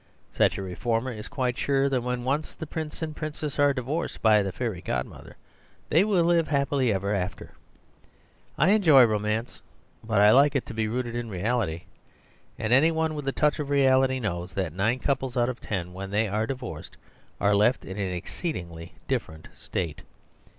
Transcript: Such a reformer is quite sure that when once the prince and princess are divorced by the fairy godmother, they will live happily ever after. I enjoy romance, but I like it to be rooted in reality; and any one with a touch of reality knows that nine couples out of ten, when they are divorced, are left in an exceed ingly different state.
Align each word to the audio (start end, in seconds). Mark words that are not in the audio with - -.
Such 0.33 0.57
a 0.57 0.63
reformer 0.63 1.11
is 1.11 1.27
quite 1.27 1.59
sure 1.59 1.87
that 1.87 2.01
when 2.01 2.23
once 2.23 2.55
the 2.55 2.65
prince 2.65 3.03
and 3.03 3.15
princess 3.15 3.59
are 3.59 3.71
divorced 3.71 4.19
by 4.23 4.41
the 4.41 4.51
fairy 4.51 4.81
godmother, 4.81 5.37
they 5.89 6.03
will 6.03 6.23
live 6.23 6.47
happily 6.47 6.91
ever 6.91 7.13
after. 7.13 7.51
I 8.57 8.69
enjoy 8.69 9.03
romance, 9.03 9.61
but 10.03 10.19
I 10.19 10.31
like 10.31 10.55
it 10.55 10.65
to 10.65 10.73
be 10.73 10.87
rooted 10.87 11.13
in 11.13 11.29
reality; 11.29 11.83
and 12.57 12.73
any 12.73 12.89
one 12.89 13.13
with 13.13 13.27
a 13.27 13.31
touch 13.31 13.59
of 13.59 13.69
reality 13.69 14.19
knows 14.19 14.55
that 14.55 14.73
nine 14.73 14.97
couples 14.97 15.37
out 15.37 15.49
of 15.49 15.61
ten, 15.61 15.93
when 15.93 16.09
they 16.09 16.27
are 16.27 16.47
divorced, 16.47 16.97
are 17.39 17.55
left 17.55 17.85
in 17.85 17.99
an 17.99 18.11
exceed 18.11 18.55
ingly 18.55 18.93
different 19.07 19.49
state. 19.53 20.01